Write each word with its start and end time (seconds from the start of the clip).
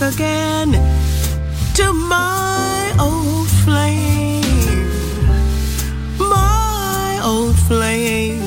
Back 0.00 0.14
again 0.14 0.72
to 1.74 1.92
my 1.92 2.94
old 2.98 3.48
flame. 3.64 4.42
My 6.18 7.20
old 7.22 7.56
flame. 7.68 8.40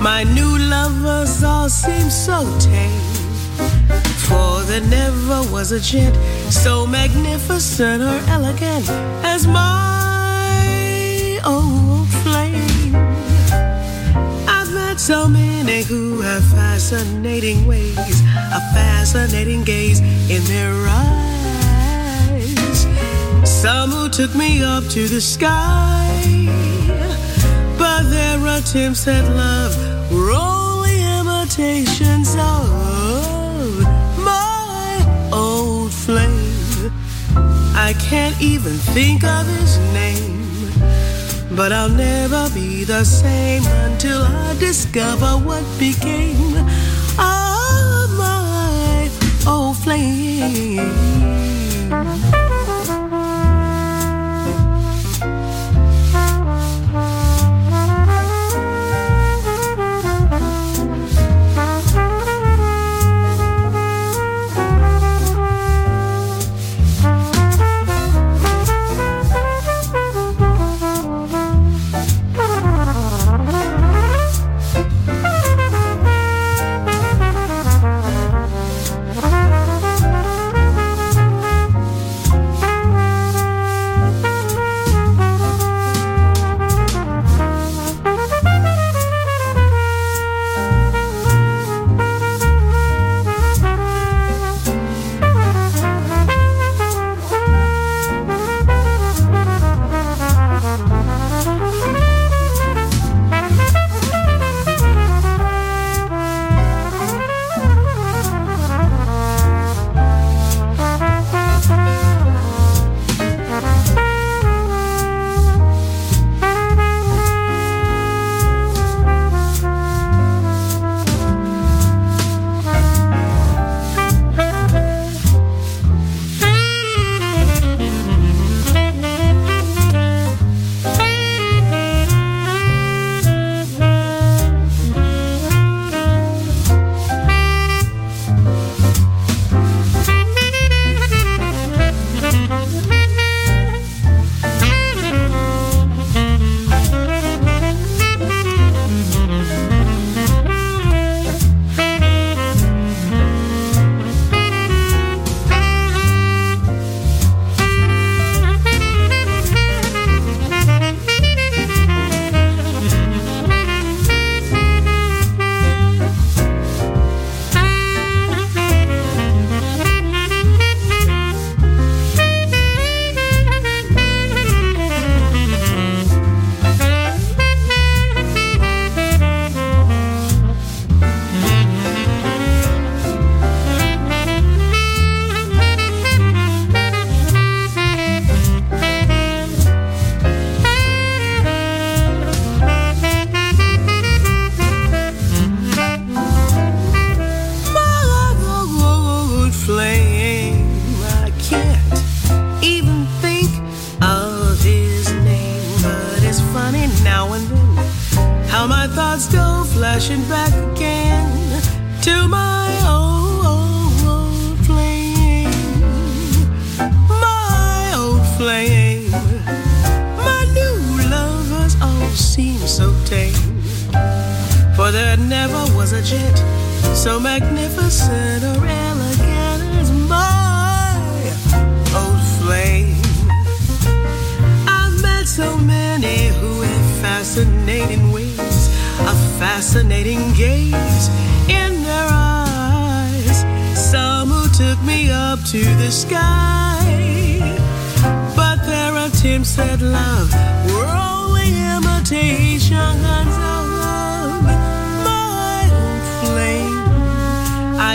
My 0.00 0.24
new 0.24 0.58
lovers 0.58 1.42
all 1.42 1.68
seem 1.68 2.10
so 2.10 2.44
tame. 2.58 3.00
For 4.28 4.62
there 4.62 4.86
never 4.88 5.42
was 5.52 5.72
a 5.72 5.80
gent 5.80 6.16
so 6.52 6.86
magnificent 6.86 8.02
or 8.02 8.18
elegant 8.30 8.88
as 9.24 9.46
my 9.46 11.40
old 11.44 12.08
flame. 12.22 12.94
I've 14.48 14.72
met 14.72 14.98
so 15.00 15.28
many 15.28 15.82
who 15.82 16.20
have 16.20 16.44
fascinating 16.44 17.66
ways, 17.66 18.22
a 18.56 18.60
fascinating 18.72 19.62
gaze 19.64 20.00
in 20.30 20.42
their 20.44 20.72
eyes. 20.88 22.86
Some 23.44 23.90
who 23.90 24.08
took 24.08 24.34
me 24.34 24.62
up 24.62 24.84
to 24.84 25.06
the 25.08 25.20
sky, 25.20 26.08
but 27.76 28.04
their 28.04 28.38
attempts 28.56 29.06
at 29.08 29.28
love 29.36 29.76
were 30.10 30.30
only 30.32 30.96
imitations 31.20 32.34
of 32.38 33.84
my 34.24 35.04
old 35.30 35.92
flame. 35.92 36.90
I 37.74 37.92
can't 38.08 38.40
even 38.40 38.78
think 38.94 39.22
of 39.22 39.46
his 39.46 39.76
name. 39.92 40.46
But 41.54 41.72
I'll 41.72 41.90
never 41.90 42.48
be 42.54 42.84
the 42.84 43.04
same 43.04 43.64
until 43.84 44.22
I 44.22 44.56
discover 44.58 45.32
what 45.46 45.64
became 45.78 46.54
old 49.88 51.15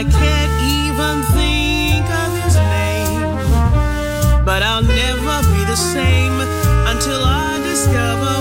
I 0.01 0.03
can't 0.03 0.55
even 0.81 1.21
think 1.37 2.09
of 2.09 2.33
his 2.41 2.55
name, 2.55 4.43
but 4.43 4.63
I'll 4.63 4.81
never 4.81 5.37
be 5.53 5.63
the 5.65 5.75
same 5.75 6.33
until 6.89 7.21
I 7.23 7.59
discover 7.61 8.40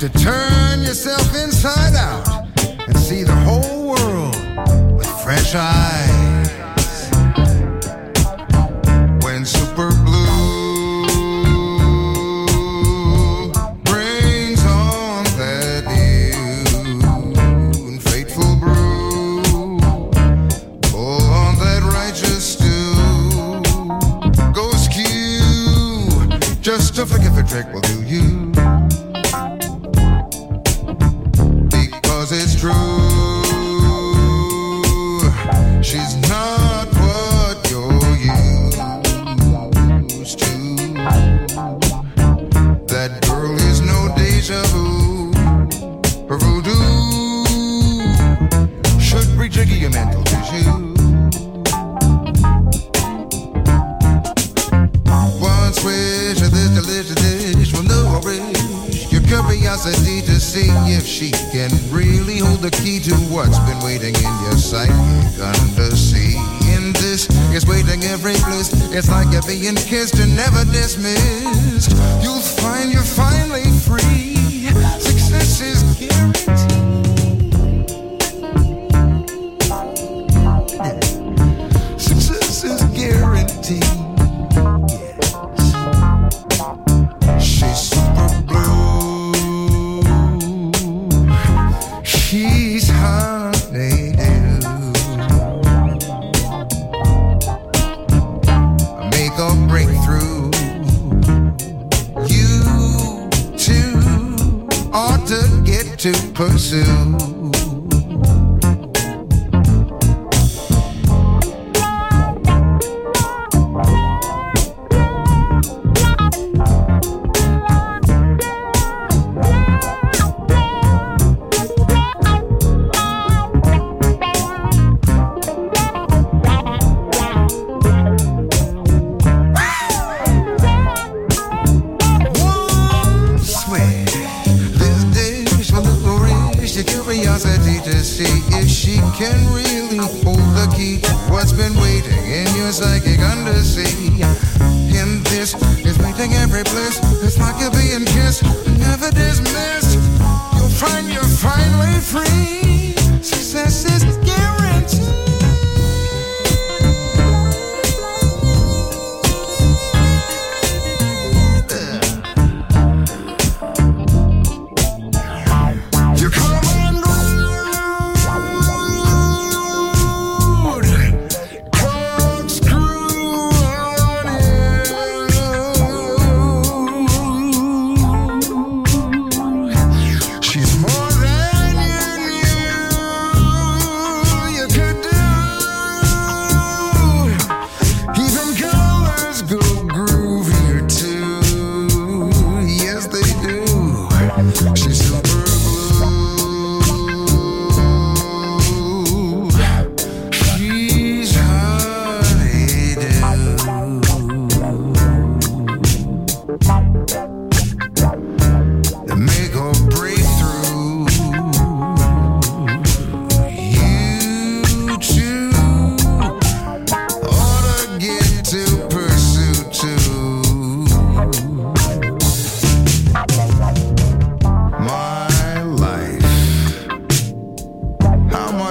to 0.00 0.10
turn 0.10 0.82
yourself 0.82 1.34
inside 1.34 1.94
out 1.94 2.28
and 2.86 2.98
see 2.98 3.22
the 3.22 3.34
whole 3.34 3.88
world 3.88 4.36
with 4.98 5.06
fresh 5.22 5.54
eyes. 5.54 6.05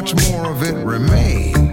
much 0.06 0.30
more 0.30 0.52
of 0.52 0.62
it 0.62 0.76
remains. 0.86 1.64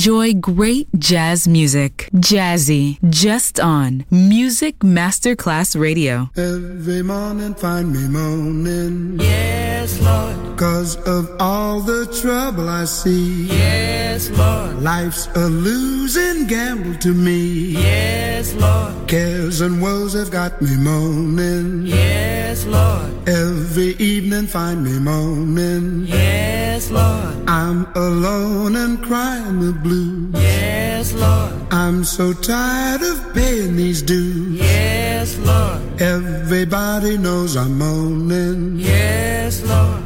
Enjoy 0.00 0.32
great 0.32 0.88
jazz 0.98 1.46
music. 1.46 2.08
Jazzy, 2.14 2.96
just 3.10 3.60
on 3.60 4.06
Music 4.10 4.78
Masterclass 4.78 5.78
Radio. 5.78 6.30
Every 6.38 7.02
morning 7.02 7.52
find 7.54 7.92
me 7.92 8.08
moaning. 8.08 9.20
Yes, 9.20 10.00
Lord. 10.00 10.58
Cause 10.58 10.96
of 11.06 11.30
all 11.38 11.80
the 11.80 12.06
trouble 12.18 12.66
I 12.66 12.86
see. 12.86 13.48
Yes, 13.48 14.09
Lord. 14.28 14.82
Life's 14.82 15.28
a 15.34 15.46
losing 15.48 16.46
gamble 16.46 16.96
to 16.98 17.14
me. 17.14 17.72
Yes, 17.72 18.52
Lord. 18.54 19.08
Cares 19.08 19.60
and 19.60 19.80
woes 19.80 20.12
have 20.12 20.30
got 20.30 20.60
me 20.60 20.76
moaning. 20.76 21.86
Yes, 21.86 22.66
Lord. 22.66 23.28
Every 23.28 23.94
evening 23.96 24.46
find 24.46 24.84
me 24.84 24.98
moaning. 24.98 26.06
Yes, 26.06 26.90
Lord. 26.90 27.48
I'm 27.48 27.86
alone 27.94 28.76
and 28.76 29.02
crying 29.02 29.60
the 29.60 29.72
blues. 29.72 30.34
Yes, 30.34 31.12
Lord. 31.14 31.52
I'm 31.72 32.04
so 32.04 32.32
tired 32.32 33.02
of 33.02 33.32
paying 33.32 33.76
these 33.76 34.02
dues. 34.02 34.58
Yes, 34.60 35.38
Lord. 35.38 35.80
Everybody 36.02 37.16
knows 37.16 37.56
I'm 37.56 37.78
moaning. 37.78 38.78
Yes, 38.80 39.62
Lord. 39.62 40.02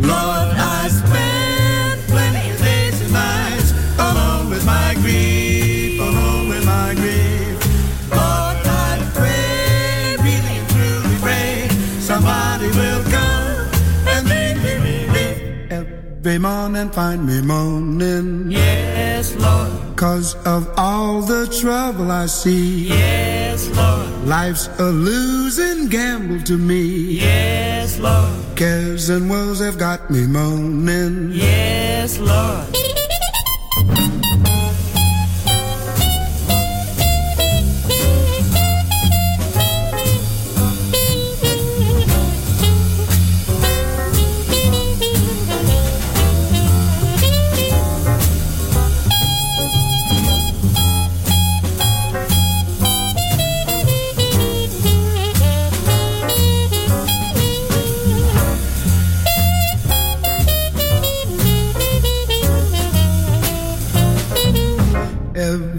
Lord, 0.00 0.56
I 0.56 0.88
spend 0.88 1.27
Every 16.38 16.50
morning 16.50 16.90
find 16.90 17.26
me 17.26 17.42
moaning. 17.42 18.48
Yes, 18.48 19.34
Lord. 19.34 19.96
Cause 19.96 20.36
of 20.46 20.72
all 20.76 21.20
the 21.20 21.48
trouble 21.60 22.12
I 22.12 22.26
see. 22.26 22.86
Yes, 22.86 23.66
Lord. 23.74 24.24
Life's 24.24 24.68
a 24.78 24.84
losing 24.84 25.88
gamble 25.88 26.40
to 26.44 26.56
me. 26.56 27.18
Yes, 27.18 27.98
Lord. 27.98 28.56
Cares 28.56 29.08
and 29.08 29.28
woes 29.28 29.58
have 29.58 29.78
got 29.78 30.10
me 30.12 30.28
moaning. 30.28 31.32
Yes, 31.32 32.18
Lord. 32.20 32.68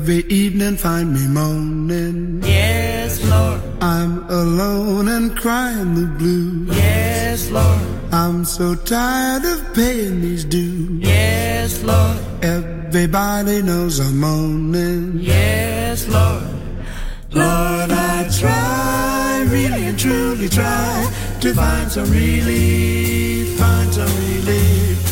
Every 0.10 0.26
evening 0.34 0.76
find 0.76 1.14
me 1.14 1.28
moaning. 1.28 2.42
Yes, 2.42 3.24
Lord. 3.30 3.62
I'm 3.80 4.28
alone 4.28 5.08
and 5.08 5.38
crying 5.38 5.94
the 5.94 6.08
blues. 6.18 6.76
Yes, 6.76 7.52
Lord. 7.52 7.88
I'm 8.12 8.44
so 8.44 8.74
tired 8.74 9.46
of 9.46 9.76
paying 9.76 10.20
these 10.22 10.46
dues. 10.46 11.08
Yes, 11.08 11.84
Lord. 11.84 12.18
Everybody 12.42 13.62
knows 13.62 14.00
I'm 14.00 14.20
moaning. 14.20 15.20
Yes, 15.20 16.08
Lord. 16.08 16.42
Lord, 17.32 17.92
I 17.92 18.28
try, 18.40 19.46
really 19.52 19.86
and 19.90 20.00
truly 20.00 20.50
try 20.50 21.14
to 21.42 21.54
find 21.54 21.92
some 21.92 22.10
relief, 22.10 23.60
find 23.60 23.94
some 23.94 24.10
relief. 24.26 25.09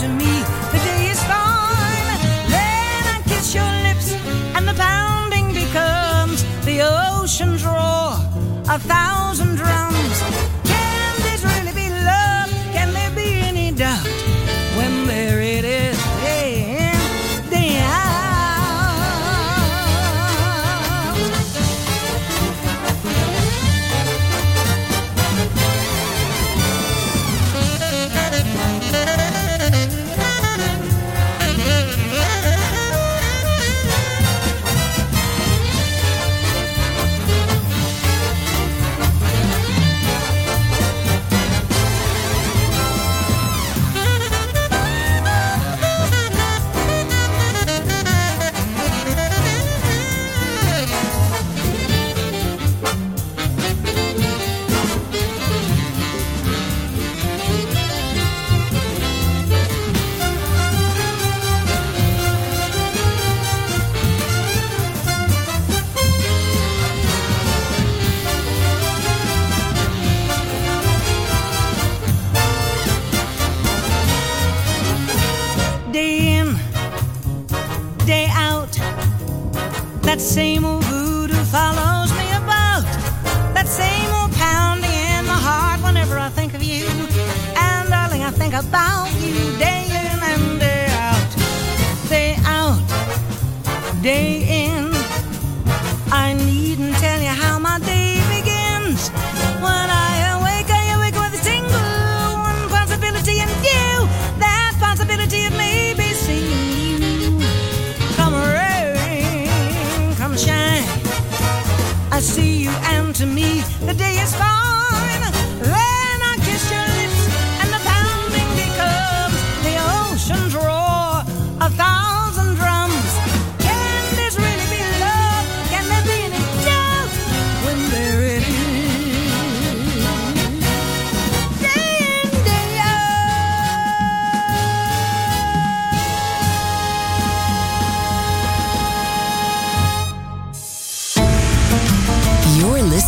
To 0.00 0.08
me 0.08 0.32
the 0.72 0.78
day 0.78 1.10
is 1.10 1.22
fine. 1.24 2.20
Then 2.48 3.02
I 3.14 3.22
kiss 3.26 3.54
your 3.54 3.70
lips 3.84 4.14
and 4.56 4.66
the 4.66 4.72
pounding 4.72 5.52
becomes 5.52 6.42
the 6.64 6.80
ocean's 6.80 7.62
roar. 7.66 8.16
A 8.70 8.78
thousand 8.78 9.56
drums. 9.56 9.89